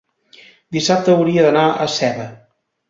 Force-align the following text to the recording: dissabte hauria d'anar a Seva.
dissabte 0.77 1.15
hauria 1.19 1.45
d'anar 1.49 1.69
a 1.87 1.91
Seva. 2.01 2.29